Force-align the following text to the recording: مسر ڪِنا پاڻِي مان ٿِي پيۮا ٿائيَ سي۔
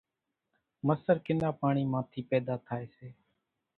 مسر 0.87 1.15
ڪِنا 1.25 1.49
پاڻِي 1.59 1.83
مان 1.91 2.03
ٿِي 2.11 2.21
پيۮا 2.29 2.55
ٿائيَ 2.65 2.85
سي۔ 2.95 3.07